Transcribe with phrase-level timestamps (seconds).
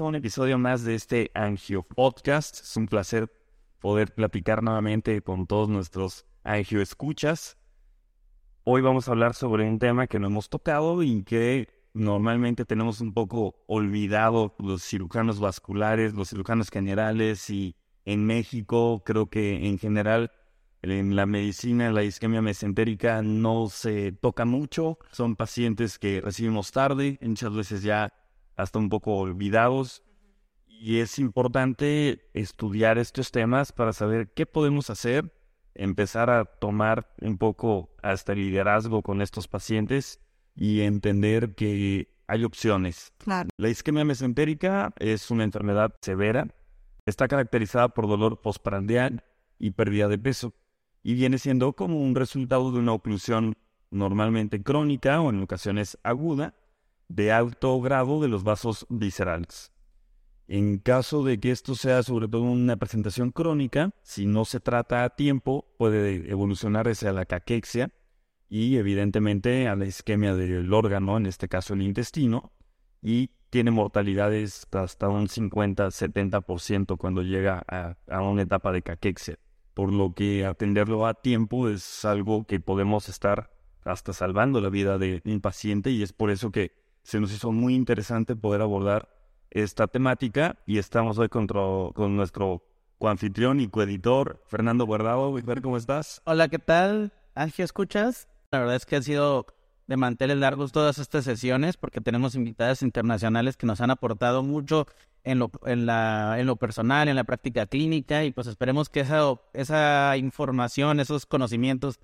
[0.00, 2.60] Un episodio más de este Angio Podcast.
[2.60, 3.32] Es un placer
[3.80, 7.56] poder platicar nuevamente con todos nuestros Angio Escuchas.
[8.62, 13.00] Hoy vamos a hablar sobre un tema que no hemos tocado y que normalmente tenemos
[13.00, 17.74] un poco olvidado los cirujanos vasculares, los cirujanos generales y
[18.04, 20.30] en México creo que en general
[20.82, 27.18] en la medicina la isquemia mesentérica no se toca mucho, son pacientes que recibimos tarde,
[27.20, 28.12] muchas veces ya
[28.58, 30.02] hasta un poco olvidados.
[30.66, 35.32] Y es importante estudiar estos temas para saber qué podemos hacer,
[35.74, 40.20] empezar a tomar un poco hasta el liderazgo con estos pacientes
[40.54, 43.12] y entender que hay opciones.
[43.56, 46.48] La isquemia mesentérica es una enfermedad severa,
[47.06, 49.24] está caracterizada por dolor postprandial
[49.58, 50.52] y pérdida de peso.
[51.02, 53.56] Y viene siendo como un resultado de una oclusión
[53.90, 56.54] normalmente crónica o en ocasiones aguda
[57.08, 59.72] de alto grado de los vasos viscerales.
[60.46, 65.04] En caso de que esto sea sobre todo una presentación crónica, si no se trata
[65.04, 67.90] a tiempo, puede evolucionar hacia la caquexia,
[68.48, 72.52] y evidentemente a la isquemia del órgano, en este caso el intestino,
[73.02, 79.38] y tiene mortalidades hasta un 50-70% cuando llega a, una etapa de caquexia,
[79.74, 83.50] por lo que atenderlo a tiempo es algo que podemos estar
[83.84, 86.72] hasta salvando la vida de un paciente y es por eso que
[87.08, 89.08] se nos hizo muy interesante poder abordar
[89.48, 91.46] esta temática y estamos hoy con,
[92.14, 92.62] nuestro
[92.98, 95.34] coanfitrión y coeditor Fernando Guardado.
[95.62, 96.20] ¿cómo estás?
[96.26, 97.14] Hola, ¿qué tal?
[97.34, 98.28] Ángel, ¿escuchas?
[98.50, 99.46] La verdad es que han sido
[99.86, 104.86] de manteles largos todas estas sesiones porque tenemos invitadas internacionales que nos han aportado mucho
[105.24, 109.00] en lo, en la, en lo personal, en la práctica clínica y pues esperemos que
[109.00, 112.00] esa, esa información, esos conocimientos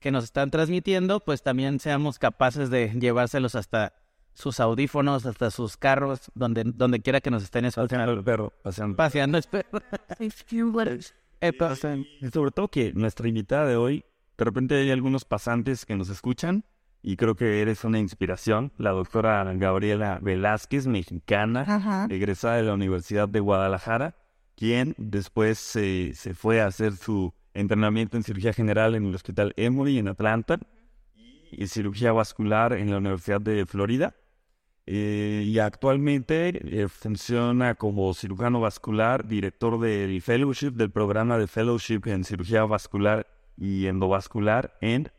[0.00, 3.94] que nos están transmitiendo, pues también seamos capaces de llevárselos hasta
[4.38, 8.12] sus audífonos, hasta sus carros, donde, donde quiera que nos estén escuchando.
[8.12, 8.96] el perro, paseando.
[8.96, 9.80] Paseando el perro.
[10.20, 10.30] y
[12.30, 14.04] sobre todo que nuestra invitada de hoy
[14.36, 16.64] de repente hay algunos pasantes que nos escuchan
[17.02, 18.72] y creo que eres una inspiración.
[18.78, 24.14] La doctora Gabriela Velázquez, mexicana, egresada de la Universidad de Guadalajara,
[24.54, 29.52] quien después se, se fue a hacer su entrenamiento en cirugía general en el Hospital
[29.56, 30.60] Emory en Atlanta
[31.50, 34.14] y cirugía vascular en la Universidad de Florida.
[34.90, 42.00] Eh, y actualmente eh, funciona como cirujano vascular, director del fellowship, del programa de fellowship
[42.06, 45.12] en cirugía vascular y endovascular en,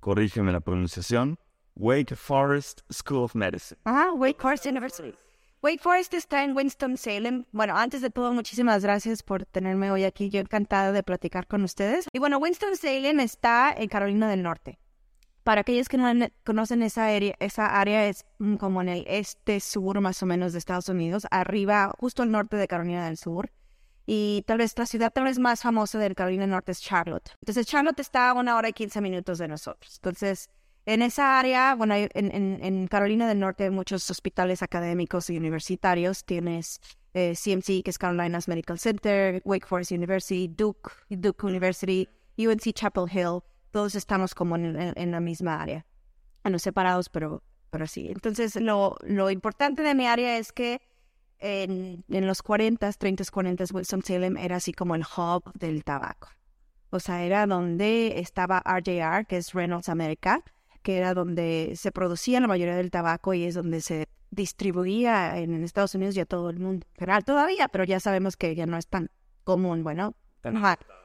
[0.00, 1.38] corrígeme la pronunciación,
[1.74, 3.80] Wake Forest School of Medicine.
[3.86, 5.14] Ah, Wake Forest University.
[5.62, 7.46] Wake Forest está en Winston-Salem.
[7.50, 10.28] Bueno, antes de todo, muchísimas gracias por tenerme hoy aquí.
[10.28, 12.08] Yo encantada de platicar con ustedes.
[12.12, 14.78] Y bueno, Winston-Salem está en Carolina del Norte.
[15.44, 16.10] Para aquellos que no
[16.44, 20.52] conocen esa área, esa área es mm, como en el este sur más o menos
[20.52, 23.50] de Estados Unidos, arriba, justo al norte de Carolina del Sur
[24.06, 27.30] y tal vez la ciudad tal vez más famosa del Carolina del Norte es Charlotte.
[27.40, 29.96] Entonces Charlotte está a una hora y quince minutos de nosotros.
[29.96, 30.50] Entonces,
[30.86, 36.24] en esa área, bueno, en, Carolina del Norte hay muchos hospitales académicos y universitarios.
[36.24, 36.80] Tienes
[37.14, 43.06] CMC, eh, que es Carolina's Medical Center, Wake Forest University, Duke, Duke University, UNC Chapel
[43.10, 43.42] Hill.
[43.74, 45.84] Todos estamos como en, la misma área.
[46.44, 48.06] No separados, pero, pero sí.
[48.08, 50.80] Entonces, lo, lo importante de mi área es que
[51.40, 56.28] en, en los 40, 30, 40, Winston-Salem era así como el hub del tabaco.
[56.90, 60.44] O sea, era donde estaba RJR, que es Reynolds America,
[60.82, 65.64] que era donde se producía la mayoría del tabaco y es donde se distribuía en
[65.64, 66.86] Estados Unidos y a todo el mundo.
[66.96, 69.10] General todavía, pero ya sabemos que ya no es tan
[69.42, 70.62] común, bueno, tan,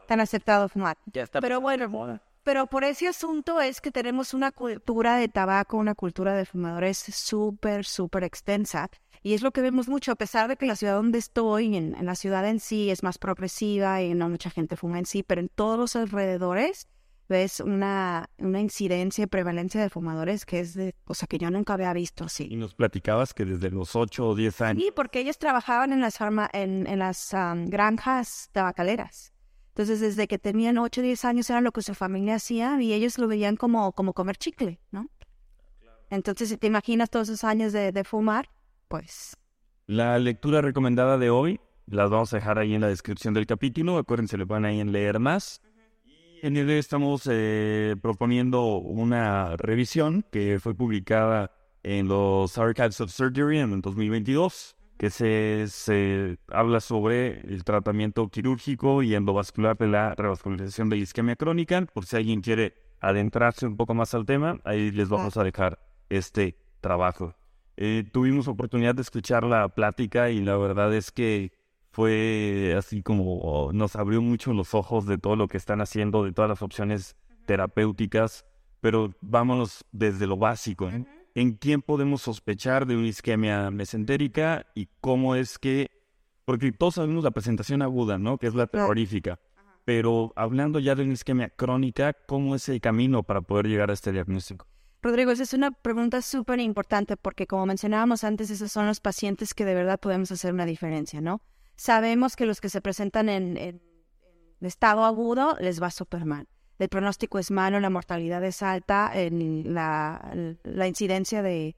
[0.08, 1.00] tan aceptado fumar.
[1.08, 2.20] Ya está pero bueno,
[2.50, 6.98] pero por ese asunto es que tenemos una cultura de tabaco, una cultura de fumadores
[6.98, 8.90] súper, súper extensa.
[9.22, 11.96] Y es lo que vemos mucho, a pesar de que la ciudad donde estoy, en,
[12.04, 15.42] la ciudad en sí, es más progresiva y no mucha gente fuma en sí, pero
[15.42, 16.88] en todos los alrededores
[17.28, 21.52] ves una, una incidencia y prevalencia de fumadores que es de, o sea, que yo
[21.52, 22.48] nunca había visto así.
[22.50, 24.84] Y nos platicabas que desde los 8 o 10 años.
[24.84, 26.18] Sí, porque ellos trabajaban en las,
[26.54, 27.30] en, en las
[27.68, 29.34] granjas tabacaleras.
[29.80, 32.92] Entonces, desde que tenían 8 o 10 años era lo que su familia hacía y
[32.92, 35.08] ellos lo veían como, como comer chicle, ¿no?
[36.10, 38.50] Entonces, si te imaginas todos esos años de, de fumar,
[38.90, 39.38] pues...
[39.86, 43.98] La lectura recomendada de hoy las vamos a dejar ahí en la descripción del capítulo.
[43.98, 45.62] Acuérdense, le van ahí en leer más.
[46.04, 51.54] Y en el estamos eh, proponiendo una revisión que fue publicada
[51.84, 58.28] en los Archives of Surgery en el 2022, que se, se habla sobre el tratamiento
[58.28, 61.86] quirúrgico y endovascular de la revascularización de isquemia crónica.
[61.94, 65.80] Por si alguien quiere adentrarse un poco más al tema, ahí les vamos a dejar
[66.10, 67.34] este trabajo.
[67.78, 71.54] Eh, tuvimos oportunidad de escuchar la plática y la verdad es que
[71.94, 76.34] fue así como nos abrió mucho los ojos de todo lo que están haciendo, de
[76.34, 77.16] todas las opciones
[77.46, 78.46] terapéuticas,
[78.82, 80.90] pero vámonos desde lo básico.
[80.90, 81.06] ¿eh?
[81.36, 85.92] ¿En quién podemos sospechar de una isquemia mesentérica y cómo es que,
[86.46, 88.38] porque todos sabemos la presentación aguda, ¿no?
[88.38, 89.40] Que es la terrorífica.
[89.86, 93.94] Pero hablando ya de una isquemia crónica, ¿cómo es el camino para poder llegar a
[93.94, 94.68] este diagnóstico?
[95.02, 99.54] Rodrigo, esa es una pregunta súper importante porque como mencionábamos antes, esos son los pacientes
[99.54, 101.42] que de verdad podemos hacer una diferencia, ¿no?
[101.78, 103.82] Sabemos que los que se presentan en,
[104.60, 106.50] estado agudo les va súper mal.
[106.80, 111.76] El pronóstico es malo, la mortalidad es alta, en la, incidencia de,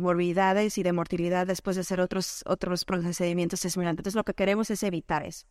[0.00, 4.34] morbidades y de mortalidad después de hacer otros, otros procedimientos es muy Entonces lo que
[4.34, 5.46] queremos es evitar eso.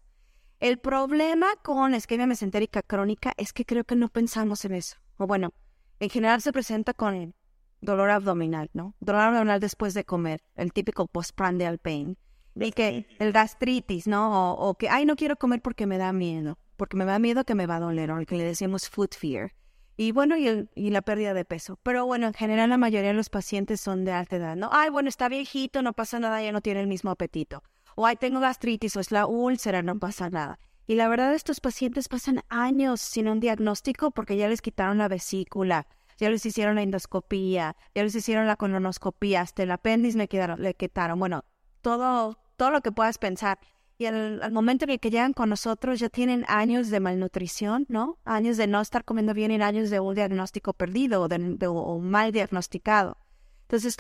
[0.62, 4.96] El problema con la isquemia mesentérica crónica es que creo que no pensamos en eso.
[5.18, 5.54] O bueno,
[6.00, 7.36] en general se presenta con
[7.82, 8.96] dolor abdominal, ¿no?
[9.02, 12.18] Dolor abdominal después de comer, el típico postprandial pain.
[12.56, 14.54] Y que el gastritis, ¿no?
[14.54, 17.56] O, que, ay, no quiero comer porque me da miedo, porque me da miedo que
[17.56, 19.54] me va a doler, o el que le decimos food fear.
[19.98, 21.80] Y bueno, y, la pérdida de peso.
[21.82, 24.70] Pero bueno, en general la mayoría de los pacientes son de alta edad, ¿no?
[24.74, 27.64] Ay, bueno, está viejito, no pasa nada, ya no tiene el mismo apetito.
[27.96, 30.60] O ay, tengo gastritis, o es la úlcera, no pasa nada.
[30.86, 35.08] Y la verdad, estos pacientes pasan años sin un diagnóstico porque ya les quitaron la
[35.08, 35.88] vesícula,
[36.18, 40.62] ya les hicieron la endoscopía, ya les hicieron la colonoscopía, hasta el apéndice le, quedaron,
[40.62, 41.18] le quitaron.
[41.20, 41.46] Bueno,
[41.82, 43.60] todo, todo lo que puedas pensar.
[43.98, 48.20] Y al, momento en el que llegan con nosotros ya tienen años de malnutrición, ¿no?
[48.26, 53.18] Años de no estar comiendo bien y años de un diagnóstico perdido o, mal diagnosticado.
[53.62, 53.98] Entonces,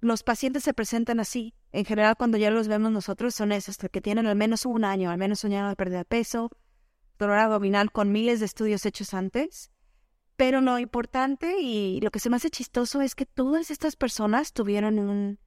[0.00, 1.54] los pacientes se presentan así.
[1.70, 5.10] En general, cuando ya los vemos nosotros, son esos, que tienen al menos un año,
[5.10, 6.50] al menos un año de pérdida de peso,
[7.18, 9.70] dolor abdominal con miles de estudios hechos antes.
[10.36, 14.52] Pero lo importante y lo que se me hace chistoso es que todas estas personas
[14.52, 15.38] tuvieron un,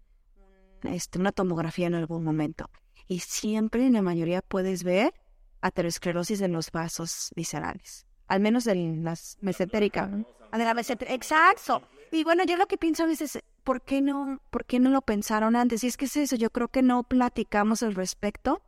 [0.83, 2.69] este, una tomografía en algún momento.
[3.07, 5.13] Y siempre, en la mayoría, puedes ver
[5.61, 8.05] aterosclerosis en los vasos viscerales.
[8.27, 10.11] Al menos en las mesentéricas.
[10.11, 10.25] De
[10.63, 10.71] la
[11.09, 11.81] Exacto.
[12.11, 15.01] Y bueno, yo lo que pienso a veces, ¿por qué no, por qué no lo
[15.01, 15.83] pensaron antes?
[15.83, 18.61] Y es que es eso, yo creo que no platicamos al respecto.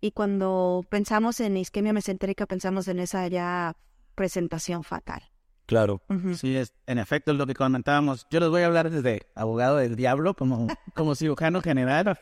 [0.00, 3.76] Y cuando pensamos en isquemia mesentérica, pensamos en esa ya
[4.14, 5.22] presentación fatal.
[5.66, 6.02] Claro.
[6.36, 8.26] Sí, es, en efecto, es lo que comentábamos.
[8.30, 12.18] Yo les voy a hablar desde abogado del diablo, como, como cirujano general.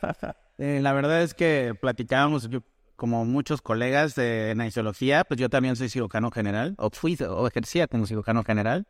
[0.57, 2.61] Eh, la verdad es que platicábamos, yo,
[2.95, 7.87] como muchos colegas de anestesiología, pues yo también soy cirujano general, o fui, o ejercía
[7.87, 8.87] como cirujano general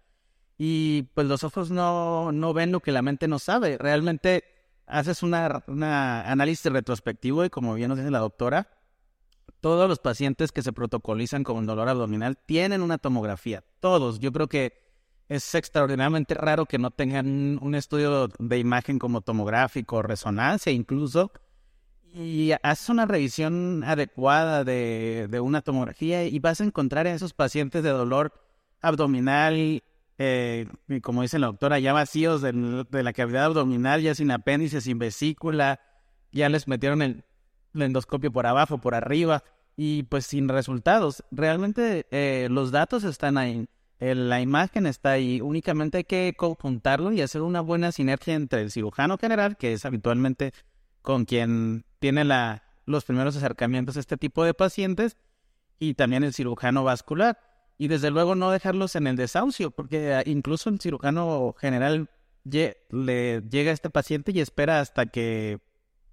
[0.57, 3.77] y pues los ojos no, no ven lo que la mente no sabe.
[3.77, 4.43] Realmente
[4.85, 8.69] haces una, una análisis retrospectivo y como bien nos dice la doctora,
[9.61, 13.63] todos los pacientes que se protocolizan con dolor abdominal tienen una tomografía.
[13.79, 14.19] Todos.
[14.19, 14.73] Yo creo que
[15.29, 21.31] es extraordinariamente raro que no tengan un estudio de imagen como tomográfico, resonancia incluso.
[22.13, 27.33] Y haces una revisión adecuada de, de una tomografía y vas a encontrar a esos
[27.33, 28.33] pacientes de dolor
[28.81, 29.81] abdominal
[30.17, 30.67] eh,
[31.01, 32.53] como dice la doctora, ya vacíos de,
[32.91, 35.79] la cavidad abdominal, ya sin apéndice, sin vesícula,
[36.31, 37.25] ya les metieron el,
[37.73, 39.43] endoscopio por abajo, por arriba,
[39.75, 41.23] y pues sin resultados.
[41.31, 43.67] Realmente eh, los datos están ahí,
[43.99, 48.71] la imagen está ahí, únicamente hay que conjuntarlo y hacer una buena sinergia entre el
[48.71, 50.53] cirujano general, que es habitualmente
[51.03, 55.17] con quien tiene la, los primeros acercamientos este tipo de pacientes,
[55.79, 57.39] y también el cirujano vascular
[57.77, 62.09] y desde luego no dejarlos en el desahucio, porque ah, incluso el cirujano general
[62.45, 65.59] le llega a este paciente y espera hasta que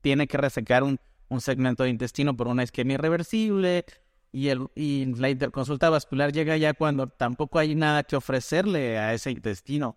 [0.00, 0.99] tiene que resecar un,
[1.38, 3.85] segmento de intestino por una isquemia irreversible
[4.32, 9.14] y, el, y la interconsulta vascular llega ya cuando tampoco hay nada que ofrecerle a
[9.14, 9.97] ese intestino.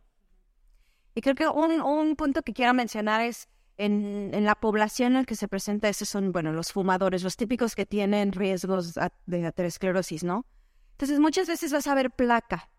[1.16, 3.48] Y creo que un, un punto que quiero mencionar es
[3.78, 7.76] en, en, la población en que se presenta, esos son, bueno, los fumadores, los típicos
[7.76, 8.94] que tienen riesgos
[9.26, 10.46] de aterosclerosis, ¿no?
[10.92, 12.70] Entonces muchas veces vas a ver placa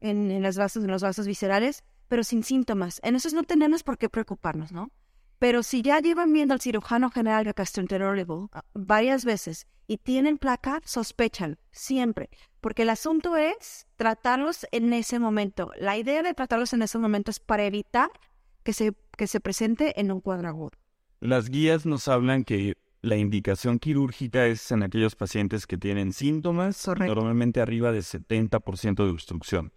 [0.00, 3.00] en, en, los vasos, en los vasos viscerales, pero sin síntomas.
[3.02, 4.90] En esos no tenemos por qué preocuparnos, ¿no?
[5.38, 10.38] Pero si ya llevan viendo al cirujano general de gastroenterólogo ah, varias veces y tienen
[10.38, 15.70] placa, sospechan siempre, porque el asunto es tratarlos en ese momento.
[15.78, 18.10] La idea de tratarlos en ese momento es para evitar
[18.62, 20.72] que se, que se presente en un cuadro agudo.
[21.20, 26.86] Las guías nos hablan que la indicación quirúrgica es en aquellos pacientes que tienen síntomas,
[26.86, 29.72] normalmente arriba de 70% de obstrucción.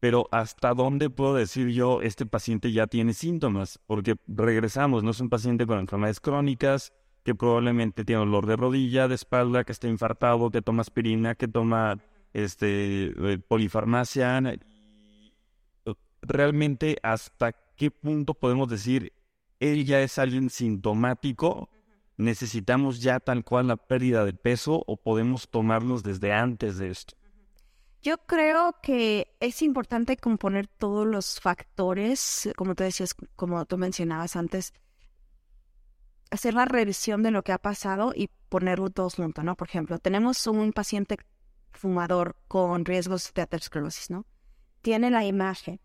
[0.00, 3.78] Pero ¿hasta dónde puedo decir yo, este paciente ya tiene síntomas?
[3.86, 9.08] Porque regresamos, no es un paciente con enfermedades crónicas, que probablemente tiene dolor de rodilla,
[9.08, 11.98] de espalda, que está infartado, que toma aspirina, que toma
[12.34, 14.42] este, eh, polifarmacia.
[16.20, 19.12] Realmente, ¿hasta qué punto podemos decir,
[19.60, 21.68] él ya es alguien sintomático,
[22.16, 27.16] necesitamos ya tal cual la pérdida de peso o podemos tomarnos desde antes de esto?
[28.02, 34.36] Yo creo que es importante componer todos los factores, como te decías, como tú mencionabas
[34.36, 34.74] antes,
[36.30, 39.56] hacer la revisión de lo que ha pasado y ponerlo todos juntos, ¿no?
[39.56, 41.16] Por ejemplo, tenemos un paciente
[41.72, 44.26] fumador con riesgos de aterosclerosis, ¿no?
[44.82, 45.80] Tiene la imagen,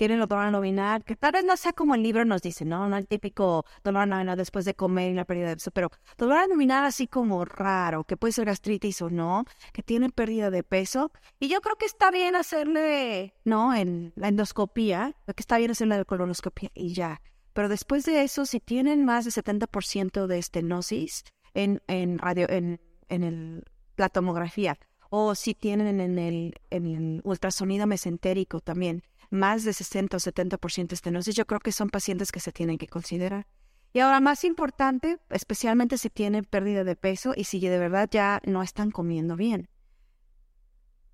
[0.00, 2.88] tiene el dolor abdominal, que tal vez no sea como el libro nos dice, ¿no?
[2.88, 6.38] No el típico dolor abdominal después de comer y la pérdida de peso, pero dolor
[6.38, 11.12] abdominal así como raro, que puede ser gastritis o no, que tiene pérdida de peso.
[11.38, 13.74] Y yo creo que está bien hacerle, ¿no?
[13.74, 17.20] En la endoscopía, que está bien hacerle la colonoscopia y ya.
[17.52, 22.80] Pero después de eso, si tienen más de 70% de estenosis en, en, radio, en,
[23.10, 23.64] en el,
[23.98, 24.78] la tomografía,
[25.10, 30.92] o si tienen en el, en el ultrasonido mesentérico también, más de 60 o 70%
[30.92, 33.46] estenosis, yo creo que son pacientes que se tienen que considerar.
[33.92, 38.40] Y ahora, más importante, especialmente si tienen pérdida de peso y si de verdad ya
[38.44, 39.68] no están comiendo bien.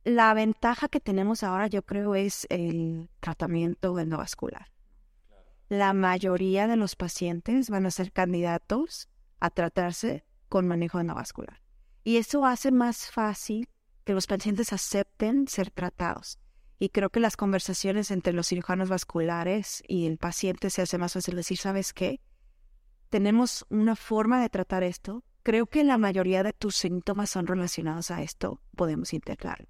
[0.05, 4.71] La ventaja que tenemos ahora, yo creo, es el tratamiento endovascular.
[5.69, 9.09] La mayoría de los pacientes van a ser candidatos
[9.41, 11.61] a tratarse con manejo endovascular.
[12.05, 13.69] Y eso hace más fácil
[14.05, 16.39] que los pacientes acepten ser tratados.
[16.79, 21.15] Y creo que las conversaciones entre los cirujanos vasculares y el paciente se hace más
[21.15, 22.21] fácil decir, ¿sabes qué?
[23.09, 25.25] Tenemos una forma de tratar esto.
[25.43, 28.61] Creo que la mayoría de tus síntomas son relacionados a esto.
[28.77, 29.69] Podemos integrarlo.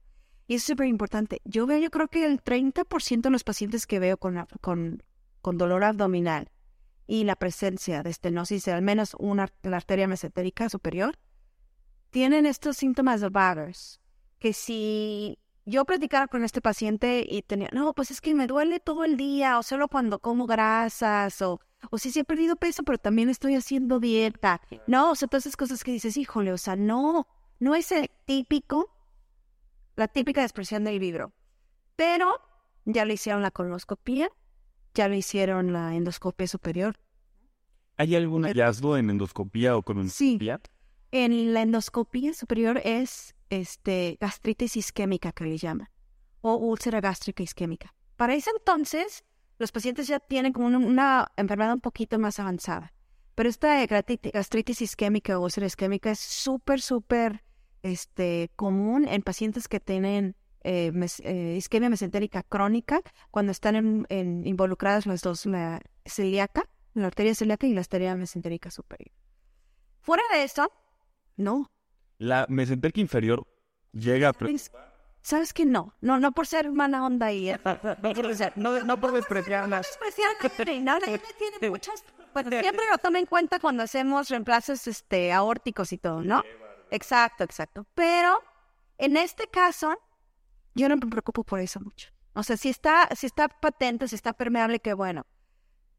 [0.48, 1.40] Y es súper importante.
[1.44, 5.02] Yo veo, yo creo que el 30% de los pacientes que veo con, con,
[5.42, 6.50] con dolor abdominal
[7.06, 11.16] y la presencia de estenosis de al menos una la arteria mesentérica superior
[12.10, 14.00] tienen estos síntomas vagos
[14.38, 18.78] que si yo practicara con este paciente y tenía, no, pues es que me duele
[18.78, 22.84] todo el día, o solo cuando como grasas, o, o si sí he perdido peso,
[22.84, 24.60] pero también estoy haciendo dieta.
[24.86, 27.26] No, o sea, todas esas cosas que dices, híjole, o sea, no,
[27.58, 28.94] no es el típico,
[29.96, 31.32] la típica expresión del libro.
[31.96, 32.40] Pero
[32.84, 34.30] ya le hicieron la colonoscopia,
[34.94, 36.96] ya le hicieron la endoscopia superior.
[37.96, 40.60] ¿Hay algún hallazgo en endoscopía o colonoscopia?
[40.62, 40.70] Sí.
[41.10, 45.88] En la endoscopía superior es este, gastritis isquémica que le llaman,
[46.40, 47.94] o úlcera gástrica isquémica.
[48.16, 49.24] Para ese entonces,
[49.58, 52.92] los pacientes ya tienen como una, enfermedad un poquito más avanzada.
[53.34, 57.44] Pero esta gastritis isquémica o úlcera isquémica es súper, súper
[57.82, 60.90] este, común en pacientes que tienen eh,
[61.22, 63.00] eh, isquemia mesentérica crónica
[63.30, 69.14] cuando están involucradas las dos, la celíaca, la arteria celíaca y la arteria mesentérica superior.
[70.00, 70.72] Fuera de eso,
[71.36, 71.70] no,
[72.18, 73.46] la mesentérica inferior
[73.92, 74.34] llega a...
[75.22, 75.92] ¿Sabes que no?
[76.00, 77.50] No, no por ser mala onda y...
[77.50, 77.60] ¿eh?
[78.54, 79.98] no, no por despreciarlas.
[80.82, 82.04] No, tiene muchas...
[82.32, 86.44] Bueno, siempre lo toma en cuenta cuando hacemos reemplazos este, aórticos y todo, ¿no?
[86.90, 87.86] Exacto, exacto.
[87.94, 88.40] Pero
[88.98, 89.98] en este caso,
[90.74, 92.10] yo no me preocupo por eso mucho.
[92.34, 95.26] O sea, si está, si está patente, si está permeable, qué bueno.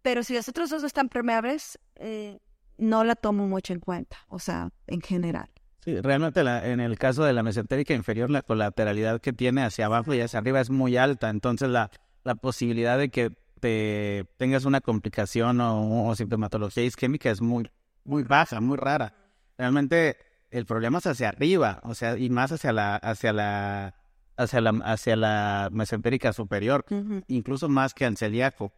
[0.04, 2.40] Pero si los otros dos están permeables, eh,
[2.78, 5.50] no la tomo mucho en cuenta, o sea, en general.
[5.88, 10.14] Sí, realmente en el caso de la mesentérica inferior, la colateralidad que tiene hacia abajo
[10.14, 11.92] y hacia arriba es muy alta, entonces la,
[12.26, 13.30] la posibilidad de que
[13.62, 17.72] te tengas una complicación o, sintomatología isquémica es muy,
[18.04, 19.14] muy baja, muy rara.
[19.58, 20.18] Realmente
[20.52, 23.96] el problema es hacia arriba, o sea, y más hacia la, hacia la,
[24.36, 26.84] hacia la, hacia la mesentérica superior,
[27.30, 28.74] incluso más que al celíaco.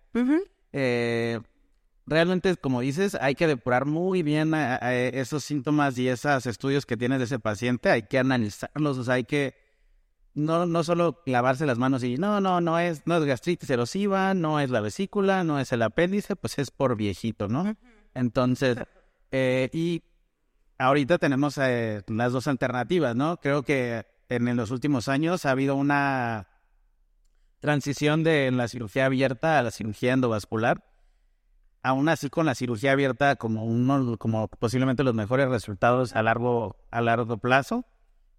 [0.73, 1.39] eh,
[2.09, 7.19] realmente, como dices, hay que depurar muy bien esos síntomas y esos estudios que tienes
[7.19, 9.55] de ese paciente, hay que analizarlos, o sea, hay que
[10.33, 14.33] no, no solo lavarse las manos y no, no, no es, no es gastritis erosiva,
[14.33, 17.75] no es la vesícula, no es el apéndice, pues es por viejito, ¿no?
[18.13, 18.77] Entonces,
[19.31, 20.03] eh, y
[20.77, 23.37] ahorita tenemos eh, las dos alternativas, ¿no?
[23.37, 26.47] Creo que en, los últimos años ha habido una
[27.59, 30.88] transición de la cirugía abierta a la cirugía endovascular
[31.81, 36.77] aún así con la cirugía abierta como uno, como posiblemente los mejores resultados a largo,
[36.91, 37.85] a largo plazo.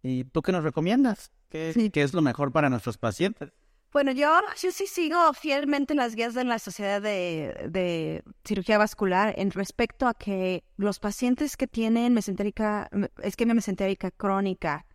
[0.02, 1.30] ¿Y tú qué nos recomiendas?
[1.48, 3.52] ¿Qué, ¿Qué, es lo mejor para nuestros pacientes?
[3.92, 4.28] Bueno, yo,
[4.62, 10.06] yo sí sigo fielmente las guías de la Sociedad de, de Cirugía Vascular en respecto
[10.06, 12.88] a que los pacientes que tienen mesentérica,
[13.24, 14.86] isquemia mesentérica crónica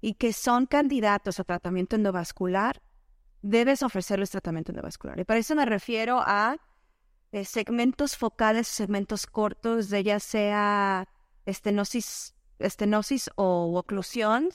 [0.00, 2.80] y que son candidatos a tratamiento endovascular,
[3.42, 5.20] debes ofrecerles tratamiento endovascular.
[5.20, 6.56] Y para eso me refiero a
[7.44, 11.08] segmentos focales, segmentos cortos, de ya sea
[11.46, 14.48] estenosis, estenosis o oclusión,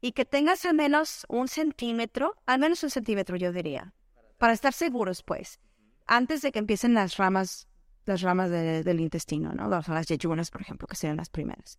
[0.00, 3.94] y que tengas al menos un centímetro, al menos un centímetro yo diría,
[4.38, 5.58] para estar seguros pues.
[6.06, 7.68] antes de que empiecen las ramas,
[8.06, 9.68] las ramas de- del intestino, ¿no?
[9.68, 11.78] Las, las yeyunas, por ejemplo, que serían las primeras.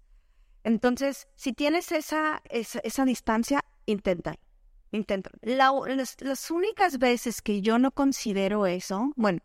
[0.64, 4.36] Entonces, si tienes esa, esa, distancia, intenta.
[5.42, 9.40] La- las, las únicas veces que yo no considero eso, bueno,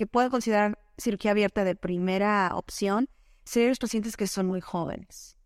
[0.00, 3.10] que puedo considerar cirugía abierta de primera opción,
[3.44, 5.36] serían los pacientes que son muy jóvenes,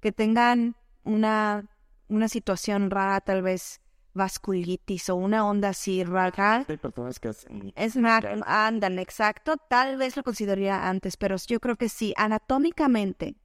[0.00, 1.70] que tengan una,
[2.08, 3.80] una situación rara, tal vez
[4.12, 6.66] vasculitis o una onda así rara.
[6.68, 7.72] Hay personas que hacen...
[7.76, 9.56] Es una, ándale, exacto.
[9.56, 13.36] Tal vez lo consideraría antes, pero yo creo que sí, anatómicamente,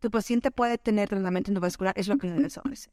[0.00, 2.92] tu paciente puede tener tratamiento endovascular, es lo que debes ofrecer.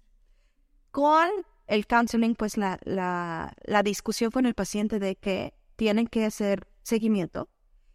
[0.91, 1.27] Con
[1.65, 6.67] el counseling, pues la, la, la discusión con el paciente de que tienen que hacer
[6.83, 7.49] seguimiento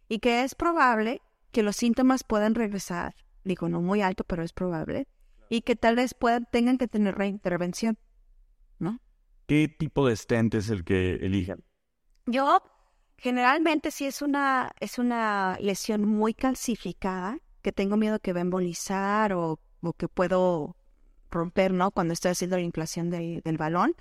[0.09, 4.53] y que es probable que los síntomas puedan regresar, digo, no muy alto, pero es
[4.53, 5.07] probable,
[5.49, 7.97] y que tal vez puedan, tengan que tener reintervención,
[8.79, 8.99] ¿no?
[9.47, 11.63] ¿Qué tipo de stent es el que eligen?
[12.25, 12.61] Yo
[13.17, 18.41] generalmente si es una es una lesión muy calcificada que tengo miedo que va a
[18.41, 20.75] embolizar o, o que puedo
[21.31, 21.91] romper, ¿no?
[21.91, 23.95] Cuando estoy haciendo la inflación de- del balón,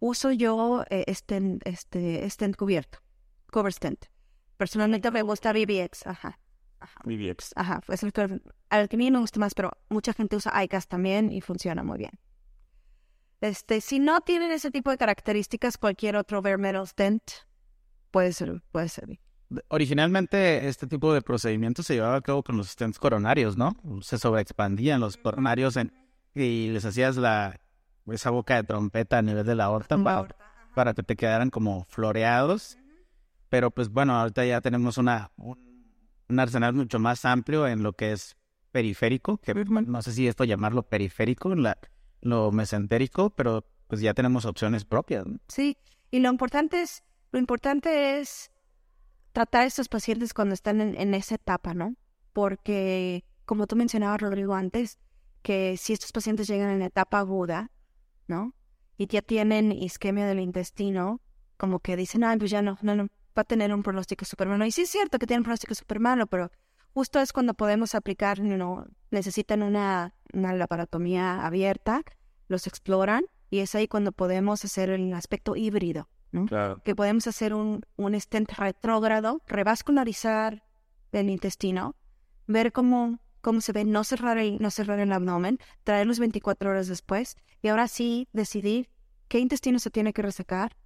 [0.00, 2.98] uso yo eh, stent, este stent cubierto,
[3.50, 4.06] cover stent.
[4.58, 6.38] Personalmente me gusta BBX, ajá,
[7.04, 7.52] BBX.
[7.56, 10.62] ajá, es el que, al que a mí me gusta más, pero mucha gente usa
[10.64, 12.10] ICAS también y funciona muy bien.
[13.40, 17.22] Este, si no tienen ese tipo de características, cualquier otro bare metal stent
[18.10, 19.20] puede ser, puede servir.
[19.68, 23.76] Originalmente este tipo de procedimiento se llevaba a cabo con los stents coronarios, ¿no?
[24.02, 25.92] Se sobreexpandían los coronarios en-
[26.34, 27.60] y les hacías la
[28.10, 30.28] esa boca de trompeta a nivel de la aorta para,
[30.74, 32.76] para que te quedaran como floreados.
[33.48, 35.58] Pero pues bueno, ahorita ya tenemos una un,
[36.28, 38.36] un arsenal mucho más amplio en lo que es
[38.70, 41.78] periférico, que no sé si esto llamarlo periférico, la,
[42.20, 45.26] lo mesentérico, pero pues ya tenemos opciones propias.
[45.26, 45.38] ¿no?
[45.48, 45.78] Sí,
[46.10, 48.50] y lo importante es, lo importante es
[49.32, 51.96] tratar a estos pacientes cuando están en, en esa etapa, ¿no?
[52.32, 54.98] Porque, como tú mencionabas, Rodrigo, antes,
[55.42, 57.70] que si estos pacientes llegan en la etapa aguda,
[58.26, 58.54] ¿no?
[58.98, 61.20] Y ya tienen isquemia del intestino,
[61.56, 63.08] como que dicen, ay, pues ya no, no, no,
[63.38, 64.66] va a tener un pronóstico súper malo.
[64.66, 66.50] Y sí es cierto que tienen un pronóstico súper malo, pero
[66.92, 68.86] justo es cuando podemos aplicar, ¿no?
[69.10, 72.02] Necesitan una, una laparotomía abierta,
[72.48, 76.46] los exploran, y es ahí cuando podemos hacer el aspecto híbrido, ¿no?
[76.46, 76.82] Claro.
[76.84, 80.64] que podemos hacer un, un stent retrógrado, revascularizar
[81.12, 81.96] el intestino,
[82.46, 86.88] ver cómo, cómo se ve, no cerrar, el, no cerrar el abdomen, traerlos 24 horas
[86.88, 88.90] después y ahora sí decidir
[89.28, 90.76] qué intestino se tiene que resecar.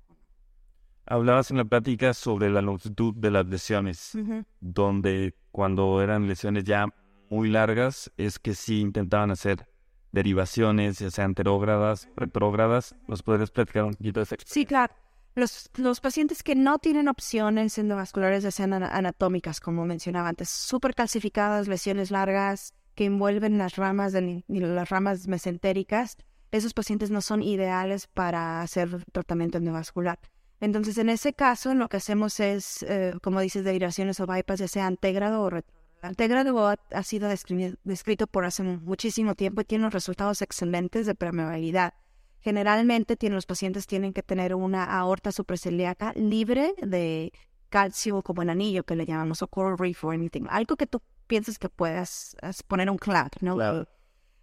[1.06, 4.16] Hablabas en la plática sobre la longitud de las lesiones,
[4.60, 6.86] donde cuando eran lesiones ya
[7.28, 9.68] muy largas, es que sí intentaban hacer
[10.12, 12.94] derivaciones, ya sean anterógradas, retrógradas.
[13.08, 14.36] ¿Nos podrías platicar un poquito de eso?
[14.44, 14.94] Sí, claro.
[15.34, 20.50] Los, los pacientes que no tienen opciones endovasculares, ya sean ana- anatómicas, como mencionaba antes,
[20.50, 26.18] súper calcificadas, lesiones largas que envuelven las ramas, y las ramas mesentéricas,
[26.50, 30.18] esos pacientes no son ideales para hacer tratamiento endovascular.
[30.62, 34.68] Entonces, en ese caso, lo que hacemos es, eh, como dices, derivaciones o bypass, ya
[34.68, 35.82] sea antegrado o retrógrado.
[36.02, 40.40] El antegrado ha, ha sido descri- descrito por hace muchísimo tiempo y tiene unos resultados
[40.40, 41.94] excelentes de permeabilidad.
[42.40, 47.32] Generalmente tienen, los pacientes tienen que tener una aorta supraciliaca libre de
[47.68, 50.46] calcio como en anillo que le llamamos o coral reef o anything.
[50.48, 53.54] Algo que tú pienses que puedas as- poner un clamp, ¿no?
[53.56, 53.88] Claro.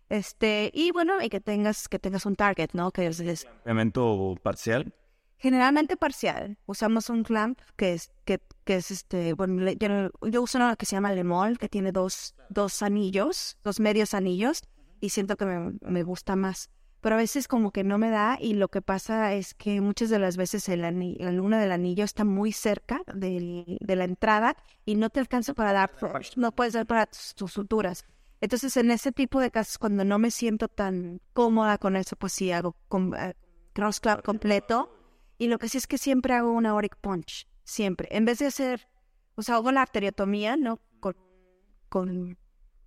[0.10, 2.92] Este, y bueno, y que tengas, que tengas un target, ¿no?
[2.92, 4.94] Que es, es Elemento parcial.
[5.40, 6.58] Generalmente parcial.
[6.68, 10.86] Usamos un clamp que es, que, que es este, bueno, yo, yo uso uno que
[10.86, 14.62] se llama Lemol, que tiene dos, dos anillos, dos medios anillos,
[15.02, 16.70] y siento que me, me gusta más.
[17.02, 20.10] Pero a veces como que no me da y lo que pasa es que muchas
[20.10, 24.04] de las veces el ani- la luna del anillo está muy cerca del- de la
[24.04, 25.92] entrada y no te alcanza para dar,
[26.36, 28.04] no puedes dar para tus, tus suturas.
[28.42, 32.34] Entonces en ese tipo de casos cuando no me siento tan cómoda con eso, pues
[32.34, 33.34] sí hago con, eh,
[33.72, 34.94] cross clap completo
[35.40, 38.10] y lo que sí es que siempre hago una auric punch, siempre.
[38.12, 38.88] En vez de hacer,
[39.36, 40.80] o sea, hago la arteriotomía, ¿no?
[41.00, 41.16] Con,
[41.88, 42.38] con,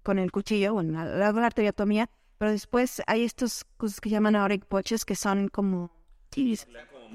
[0.03, 4.67] con el cuchillo, bueno, hago la arteriotomía, pero después hay estos cosas que llaman auric
[4.67, 5.91] punches que son como...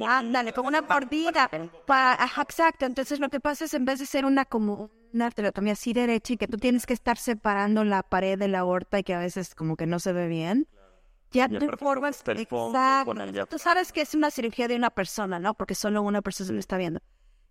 [0.05, 1.49] Ándale, como una mordida.
[1.87, 2.85] Ajá, exacto.
[2.85, 6.33] Entonces lo que pasa es en vez de ser una como una arteriotomía así derecha
[6.33, 9.19] y que tú tienes que estar separando la pared de la aorta y que a
[9.19, 10.67] veces como que no se ve bien,
[11.37, 11.59] ya
[12.67, 13.47] Exacto.
[13.49, 15.53] Tú sabes que es una cirugía de una persona, ¿no?
[15.53, 16.99] Porque solo una persona lo está viendo.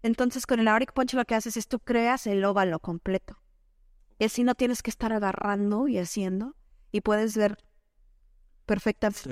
[0.03, 3.39] Entonces con el auric punch lo que haces es tú creas el óvalo completo.
[4.19, 6.55] Y así no tienes que estar agarrando y haciendo
[6.91, 7.59] y puedes ver
[8.65, 9.29] perfectamente.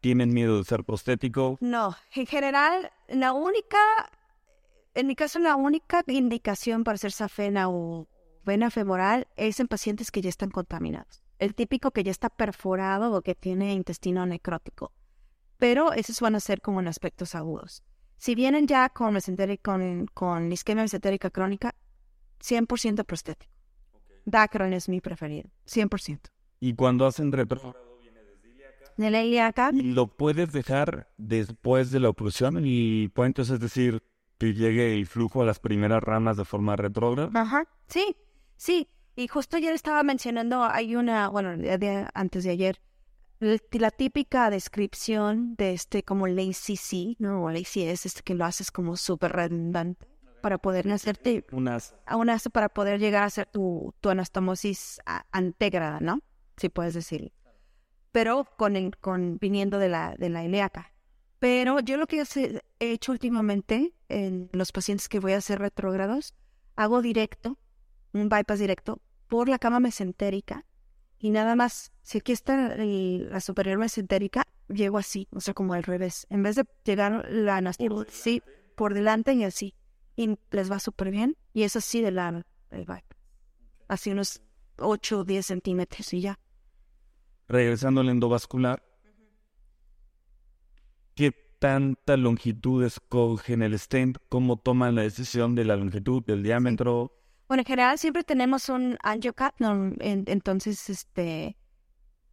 [0.00, 1.58] Tienen miedo de ser prostético.
[1.60, 3.78] no, en general, la única,
[4.94, 8.08] En mi caso, la única indicación para hacer safena o
[8.44, 11.25] vena femoral es en pacientes que ya están contaminados.
[11.38, 14.92] El típico que ya está perforado o que tiene intestino necrótico.
[15.58, 17.82] Pero esos van a ser como en aspectos agudos.
[18.18, 19.18] Si vienen ya con,
[19.62, 21.74] con, con isquemia mesentérica crónica,
[22.40, 23.52] 100% prostético.
[24.24, 26.30] Dacron es mi preferido, 100%.
[26.60, 28.92] Y cuando hacen retrógrado viene desde ilíaca.
[28.96, 34.02] De la ilíaca, Y lo puedes dejar después de la oclusión y puede entonces decir
[34.38, 37.30] que llegue el flujo a las primeras ramas de forma retrógrada.
[37.40, 38.16] Ajá, sí,
[38.56, 38.88] sí.
[39.16, 42.80] Y justo ayer estaba mencionando, hay una, bueno, de- antes de ayer,
[43.40, 47.44] la típica descripción de este como lazy C, ¿no?
[47.44, 50.06] O lazy S, este que lo haces como súper redundante
[50.42, 55.24] para poder hacerte, Unas aún así para poder llegar a hacer tu, tu anastomosis a-
[55.32, 56.20] antégrada, ¿no?
[56.56, 57.30] Si puedes decirlo.
[58.12, 60.92] Pero con, el- con viniendo de la, de la ilíaca.
[61.38, 62.22] Pero yo lo que
[62.80, 66.34] he hecho últimamente en los pacientes que voy a hacer retrógrados,
[66.76, 67.58] hago directo,
[68.14, 70.64] un bypass directo, por la cama mesentérica.
[71.18, 75.72] Y nada más, si aquí está el- la superior mesentérica, llego así, o sea, como
[75.74, 76.26] al revés.
[76.30, 78.42] En vez de llegar la anastomosis, sí,
[78.74, 79.74] por delante y así.
[80.14, 81.36] Y les va súper bien.
[81.52, 83.04] Y es así de largo el bypass.
[83.88, 84.42] Así unos
[84.78, 86.38] 8 o 10 centímetros y ya.
[87.48, 88.82] regresando al endovascular,
[91.14, 94.18] ¿qué tanta longitud escoge en el stent?
[94.28, 97.12] ¿Cómo toman la decisión de la longitud, del diámetro?
[97.48, 98.98] Bueno, en general siempre tenemos un.
[99.04, 101.56] En- entonces, este,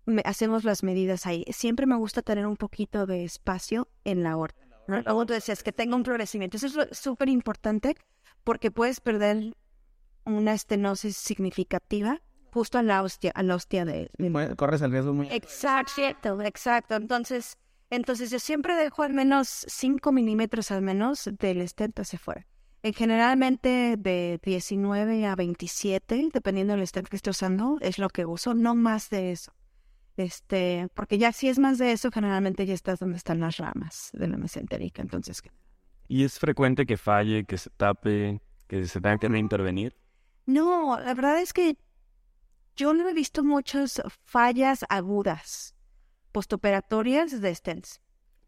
[0.05, 1.45] me- hacemos las medidas ahí.
[1.51, 4.61] Siempre me gusta tener un poquito de espacio en la aorta.
[4.87, 6.57] Luego tú decías que tenga un florecimiento.
[6.57, 7.95] Eso es súper importante
[8.43, 9.55] porque puedes perder
[10.25, 12.21] una estenosis significativa
[12.51, 15.27] justo a la hostia, a la hostia de, Bueno, Corres el riesgo muy...
[15.31, 16.95] Exacto, exacto.
[16.95, 17.57] Entonces,
[17.89, 22.45] entonces yo siempre dejo al menos 5 milímetros al menos del stent hacia afuera.
[22.83, 28.25] En generalmente de 19 a 27, dependiendo del stent que esté usando, es lo que
[28.25, 29.53] uso, no más de eso.
[30.17, 34.09] Este, porque ya si es más de eso, generalmente ya estás donde están las ramas
[34.11, 35.01] de la mesentérica.
[35.01, 35.41] Entonces,
[36.09, 39.95] ¿Y es frecuente que falle, que se tape, que se tenga que reintervenir?
[40.45, 41.77] No, la verdad es que
[42.75, 45.73] yo no he visto muchas fallas agudas
[46.33, 48.01] postoperatorias de stents.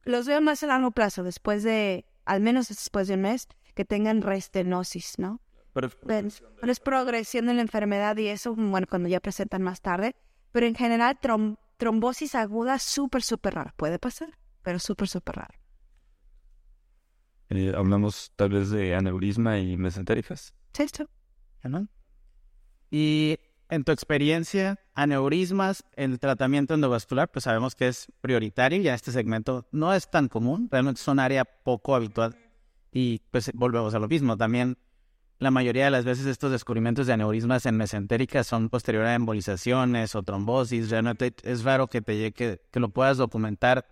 [0.03, 3.85] Los veo más a largo plazo, después de, al menos después de un mes, que
[3.85, 5.41] tengan restenosis, ¿no?
[5.73, 10.15] Pero pero es progresión de la enfermedad y eso, bueno, cuando ya presentan más tarde.
[10.53, 13.73] Pero en general, trom- trombosis aguda súper, súper rara.
[13.75, 14.29] Puede pasar,
[14.63, 15.59] pero súper, súper rara.
[17.49, 20.53] eh, hablamos tal vez de aneurisma y mesentéricas.
[20.73, 21.09] ¿Sí, esto?
[21.63, 21.87] ¿no?
[22.89, 23.37] Y
[23.69, 29.11] en tu experiencia, aneurismas, el tratamiento endovascular, pues sabemos que es prioritario y en este
[29.11, 32.37] segmento no es tan común, realmente es un área poco habitual.
[32.97, 34.77] Y pues volvemos a lo mismo, también
[35.37, 40.15] la mayoría de las veces estos descubrimientos de aneurismas en mesentérica son posterior a embolizaciones
[40.15, 43.85] o trombosis, realmente es raro que te llegue, que, que lo puedas documentar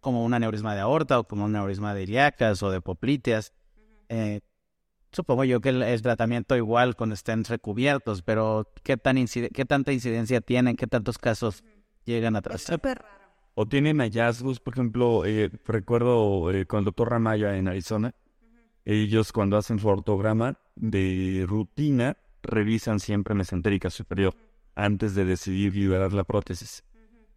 [0.00, 3.52] como un aneurisma de aorta o como un aneurisma de ilíacas o de popliteas.
[4.08, 4.40] Eh,
[5.12, 9.64] Supongo yo que el, el tratamiento igual cuando estén recubiertos, pero ¿qué, tan incide- ¿qué
[9.66, 10.74] tanta incidencia tienen?
[10.76, 11.64] ¿Qué tantos casos
[12.04, 12.76] llegan a Es trazar?
[12.76, 13.24] súper raro.
[13.54, 18.14] O tienen hallazgos, por ejemplo, eh, recuerdo eh, con el doctor Ramaya en Arizona,
[18.88, 24.34] ellos cuando hacen su ortograma de rutina, revisan siempre mesentérica superior
[24.74, 26.84] antes de decidir liberar la prótesis.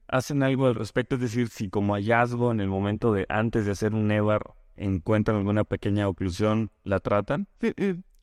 [0.08, 1.16] ¿Hacen algo al respecto?
[1.16, 5.38] Es decir, si como hallazgo en el momento de antes de hacer un EVAR encuentran
[5.38, 7.50] alguna pequeña oclusión, ¿la tratan?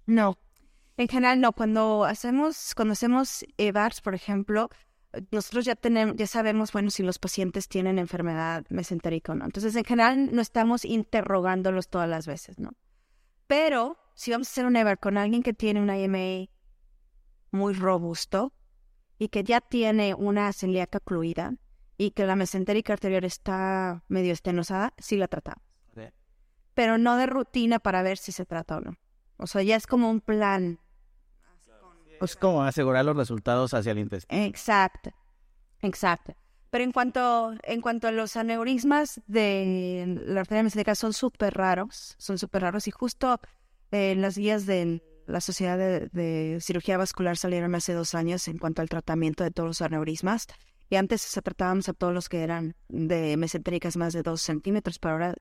[0.07, 0.39] No.
[0.97, 1.53] En general no.
[1.53, 4.71] Cuando hacemos, cuando hacemos EVARs, por ejemplo,
[5.13, 9.45] eh, nosotros ya tenemos, ya sabemos, bueno, si los pacientes tienen enfermedad mesentérica o no.
[9.45, 12.73] Entonces, en general, no estamos interrogándolos todas las veces, ¿no?
[13.49, 16.49] Pero si vamos a hacer un EVAR con alguien que tiene un IMA
[17.51, 18.53] muy robusto
[19.19, 21.55] y que ya tiene una celíaca ocluida
[21.97, 25.65] y que la mesentérica arterial está medio estenosada, sí la tratamos.
[26.75, 28.97] Pero no de rutina para ver si se trata o no.
[29.37, 30.79] O sea, ya es como un plan.
[32.21, 34.41] Es como asegurar los resultados hacia el intestino.
[34.45, 35.11] Exacto,
[35.81, 36.37] exacto.
[36.71, 42.15] Pero en cuanto, en cuanto a los aneurismas de la arteria mesentérica son súper raros,
[42.19, 42.89] son súper raros.
[42.89, 43.41] Y justo
[43.91, 48.59] eh, las guías de la Sociedad de, de Cirugía Vascular salieron hace dos años en
[48.59, 50.47] cuanto al tratamiento de todos los aneurismas.
[50.91, 54.99] Y antes se tratábamos a todos los que eran de mesentéricas más de dos centímetros,
[54.99, 55.35] pero ahora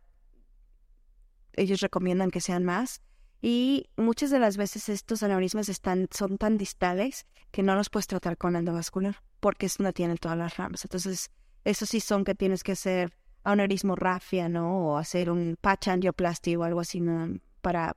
[1.53, 3.01] ellos recomiendan que sean más
[3.41, 8.07] y muchas de las veces estos aneurismas están, son tan distales que no los puedes
[8.07, 10.83] tratar con endovascular porque no tienen todas las ramas.
[10.85, 11.31] Entonces,
[11.63, 14.89] esos sí son que tienes que hacer aneurismo rafia, ¿no?
[14.89, 17.39] O hacer un patch angioplasty o algo así, ¿no?
[17.61, 17.95] Para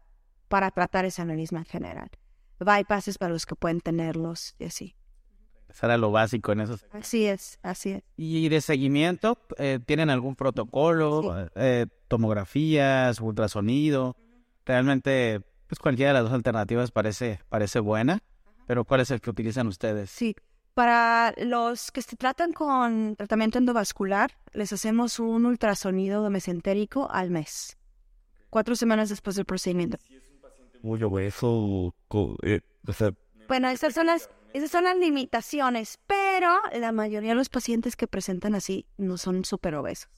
[0.51, 2.11] para tratar ese aneurisma en general.
[2.59, 4.97] Bypasses para los que pueden tenerlos y así.
[5.63, 6.85] Empezar a lo básico en esos.
[6.91, 8.03] Así es, así es.
[8.17, 9.39] ¿Y de seguimiento?
[9.59, 11.49] Eh, ¿Tienen algún protocolo?
[11.55, 13.21] Eh, ¿Tomografías?
[13.21, 14.17] ¿Ultrasonido?
[14.71, 18.23] Realmente, pues cualquiera de las dos alternativas parece, parece buena,
[18.69, 20.11] pero ¿cuál es el que utilizan ustedes?
[20.11, 20.37] Sí,
[20.75, 27.79] para los que se tratan con tratamiento endovascular, les hacemos un ultrasonido mesentérico al mes,
[28.49, 29.99] cuatro semanas después del procedimiento.
[30.83, 31.93] Muy obeso,
[32.45, 33.13] eh, o sea,
[33.49, 38.07] Bueno, esas son las, esas son las limitaciones, pero la mayoría de los pacientes que
[38.07, 40.13] presentan así no son súper obesos.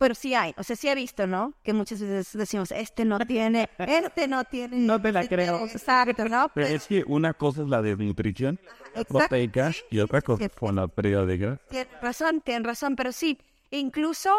[0.00, 1.52] Pero sí hay, o sea, sí he visto, ¿no?
[1.62, 4.78] Que muchas veces decimos, este no tiene, este no tiene.
[4.78, 5.66] No te la creo.
[5.66, 6.50] Exacto, ¿no?
[6.54, 8.58] pero es que una cosa es la desnutrición
[8.94, 9.18] Exacto.
[9.18, 11.60] proteica y otra cosa con la pérdida de grasa.
[11.68, 13.36] Tienes razón, tienes razón, pero sí,
[13.70, 14.30] incluso,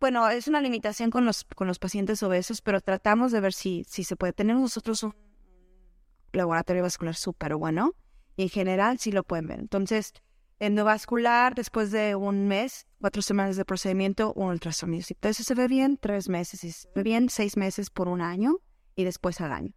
[0.00, 3.84] bueno, es una limitación con los, con los pacientes obesos, pero tratamos de ver si,
[3.86, 4.32] si se puede.
[4.32, 5.14] Tenemos nosotros un
[6.32, 7.92] laboratorio vascular súper bueno
[8.34, 9.60] y en general sí lo pueden ver.
[9.60, 10.14] Entonces,
[10.58, 15.04] endovascular, después de un mes, cuatro semanas de procedimiento, un ultrasonido.
[15.04, 18.58] Si se ve bien, tres meses, se ve bien, seis meses por un año
[18.94, 19.72] y después al año.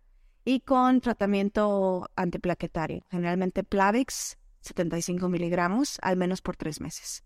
[0.46, 7.24] Y con tratamiento antiplaquetario, generalmente Plavix, 75 miligramos, al menos por tres meses.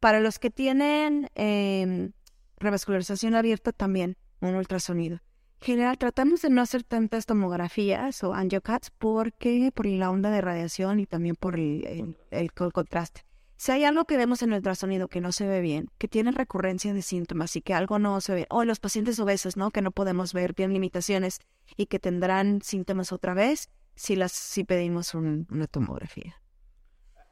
[0.00, 2.10] Para los que tienen eh,
[2.58, 5.20] revascularización abierta, también un ultrasonido.
[5.64, 10.42] En general, tratamos de no hacer tantas tomografías o angiocats porque por la onda de
[10.42, 13.22] radiación y también por el, el- el co- contraste.
[13.56, 16.32] Si hay algo que vemos en el ultrasonido que no se ve bien, que tiene
[16.32, 19.70] recurrencia de síntomas y que algo no se ve, o los pacientes obesos, ¿no?
[19.70, 21.38] Que no podemos ver, tienen limitaciones
[21.78, 26.42] y que tendrán síntomas otra vez, si las si pedimos un- una tomografía.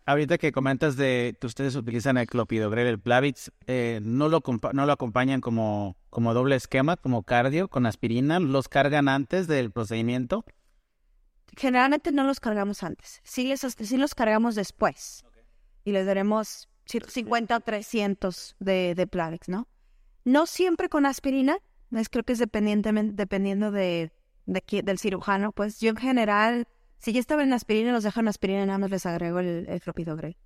[0.04, 4.86] Ahorita que comentas de que ustedes utilizan el clopidogrel, el Plavix, eh, ¿no, lo ¿no
[4.86, 8.40] lo acompañan como, como doble esquema, como cardio, con aspirina?
[8.40, 10.44] ¿Los cargan antes del procedimiento?
[11.56, 15.24] Generalmente no los cargamos antes, sí, les, sí los cargamos después.
[15.84, 19.68] Y les daremos 150 o 300 de, de Plavix, ¿no?
[20.24, 21.58] No siempre con aspirina,
[21.90, 24.12] es, creo que es dependientemente, dependiendo de,
[24.46, 25.52] del cirujano.
[25.52, 26.66] Pues yo en general,
[27.02, 29.80] si ya estaba en aspirina, los dejo en aspirina, nada más les agrego el, el
[29.80, 30.36] clopidogrel.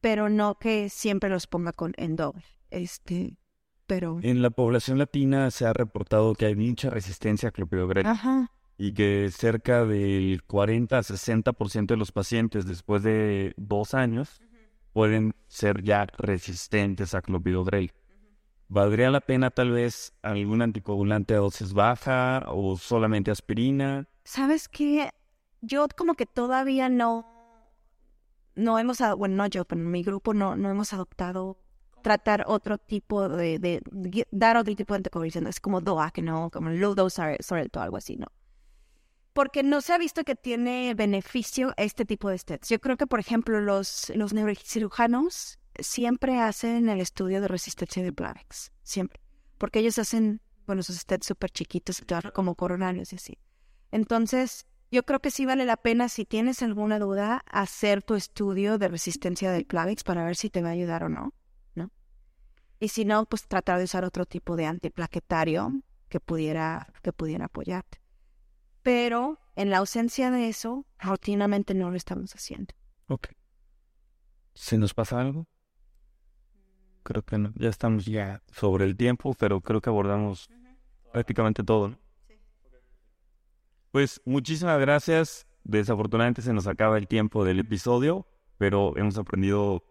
[0.00, 2.44] Pero no que siempre los ponga con en doble.
[2.70, 3.36] Este,
[3.86, 4.18] pero...
[4.22, 8.50] En la población latina se ha reportado que hay mucha resistencia a clopidogrel Ajá.
[8.78, 14.40] y que cerca del 40 a 60% de los pacientes después de dos años
[14.94, 17.92] pueden ser ya resistentes a clopidogrel.
[18.68, 24.08] ¿Valdría la pena tal vez algún anticoagulante a dosis baja o solamente aspirina?
[24.24, 25.10] ¿Sabes qué?
[25.60, 27.26] Yo como que todavía no,
[28.54, 31.58] no hemos, bueno, no yo, pero en mi grupo no, no hemos adoptado
[32.02, 33.82] tratar otro tipo de,
[34.30, 35.46] dar otro tipo de anticoagulación.
[35.46, 36.50] Es como DOAC, ¿no?
[36.50, 38.26] Como low dose sorrento o algo así, ¿no?
[39.32, 42.68] Porque no se ha visto que tiene beneficio este tipo de stents.
[42.68, 48.12] Yo creo que, por ejemplo, los, los neurocirujanos siempre hacen el estudio de resistencia de
[48.12, 48.72] Plavix.
[48.82, 49.20] Siempre.
[49.58, 53.38] Porque ellos hacen, bueno, sus stents súper chiquitos, como coronarios y así.
[53.92, 58.78] Entonces, yo creo que sí vale la pena, si tienes alguna duda, hacer tu estudio
[58.78, 61.34] de resistencia del Plavix para ver si te va a ayudar o no,
[61.74, 61.90] ¿no?
[62.80, 67.46] Y si no, pues tratar de usar otro tipo de antiplaquetario que pudiera, que pudiera
[67.46, 68.00] apoyarte.
[68.82, 72.74] Pero en la ausencia de eso, rutinamente no lo estamos haciendo.
[73.08, 73.28] Ok.
[74.54, 75.46] ¿Se nos pasa algo?
[77.02, 77.52] Creo que no.
[77.56, 80.48] Ya estamos ya sobre el tiempo, pero creo que abordamos
[81.12, 81.88] prácticamente todo.
[81.88, 81.98] ¿no?
[83.90, 85.46] Pues muchísimas gracias.
[85.64, 88.26] Desafortunadamente se nos acaba el tiempo del episodio,
[88.58, 89.84] pero hemos aprendido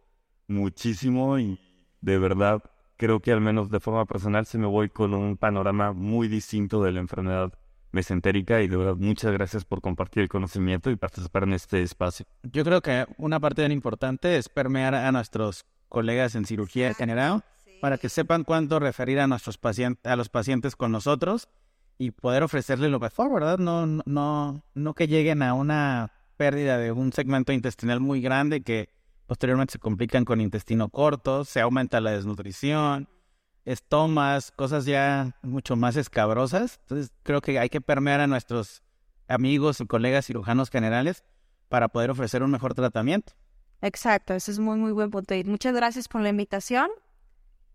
[0.48, 1.60] muchísimo y
[2.02, 2.64] de verdad
[2.98, 6.82] creo que al menos de forma personal se me voy con un panorama muy distinto
[6.84, 7.54] de la enfermedad
[7.92, 12.26] mesentérica y de verdad muchas gracias por compartir el conocimiento y participar en este espacio.
[12.44, 17.44] Yo creo que una parte bien importante es permear a nuestros colegas en cirugía general
[17.82, 21.48] para que sepan cuánto referir a nuestros pacientes, a los pacientes con nosotros
[21.98, 23.58] y poder ofrecerles lo mejor, ¿verdad?
[23.58, 28.90] No, no, no que lleguen a una pérdida de un segmento intestinal muy grande que
[29.26, 33.10] posteriormente se complican con intestino corto, se aumenta la desnutrición,
[33.66, 36.80] estomas, cosas ya mucho más escabrosas.
[36.84, 38.84] Entonces creo que hay que permear a nuestros
[39.28, 41.24] amigos y colegas cirujanos generales
[41.68, 43.34] para poder ofrecer un mejor tratamiento.
[43.82, 45.36] Exacto, ese es muy, muy buen punto.
[45.36, 46.90] Y muchas gracias por la invitación.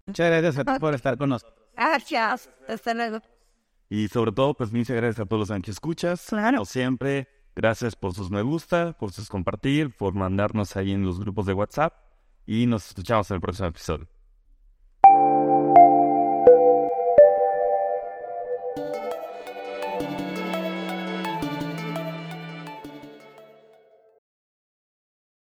[0.06, 1.62] Muchas gracias a ti por estar con nosotros.
[1.76, 2.50] Gracias.
[2.68, 3.20] Hasta luego.
[3.92, 6.24] Y sobre todo, pues muchas gracias a todos los que escuchas.
[6.26, 6.56] Claro.
[6.56, 11.20] Como siempre, gracias por sus me gusta, por sus compartir, por mandarnos ahí en los
[11.20, 11.92] grupos de WhatsApp.
[12.46, 14.08] Y nos escuchamos en el próximo episodio.